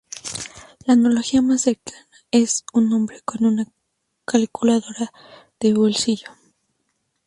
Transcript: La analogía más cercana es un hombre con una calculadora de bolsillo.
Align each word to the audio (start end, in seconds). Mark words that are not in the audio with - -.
La 0.87 0.93
analogía 0.93 1.43
más 1.43 1.61
cercana 1.61 2.07
es 2.31 2.65
un 2.73 2.91
hombre 2.91 3.21
con 3.23 3.45
una 3.45 3.67
calculadora 4.25 5.11
de 5.59 5.73
bolsillo. 5.75 6.29